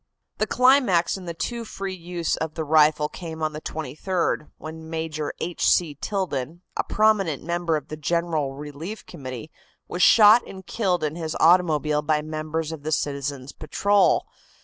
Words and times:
The 0.39 0.47
climax 0.47 1.15
in 1.15 1.25
the 1.25 1.35
too 1.35 1.63
free 1.63 1.93
use 1.93 2.35
of 2.37 2.55
the 2.55 2.63
rifle 2.63 3.07
came 3.07 3.43
on 3.43 3.53
the 3.53 3.61
23d, 3.61 4.49
when 4.57 4.89
Major 4.89 5.31
H. 5.39 5.67
C. 5.69 5.93
Tilden, 5.93 6.63
a 6.75 6.83
prominent 6.83 7.43
member 7.43 7.75
of 7.77 7.89
the 7.89 7.97
General 7.97 8.55
Relief 8.55 9.05
Committee, 9.05 9.51
was 9.87 10.01
shot 10.01 10.41
and 10.47 10.65
killed 10.65 11.03
in 11.03 11.15
his 11.15 11.37
automobile 11.39 12.01
by 12.01 12.23
members 12.23 12.71
of 12.71 12.81
the 12.81 12.91
citizens' 12.91 13.51
patrol. 13.51 14.25